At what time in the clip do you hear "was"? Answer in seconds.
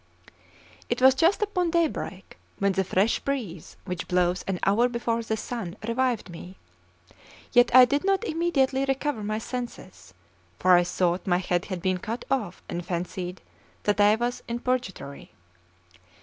0.99-1.13, 14.15-14.41